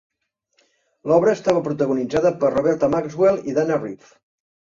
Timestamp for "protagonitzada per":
1.67-2.51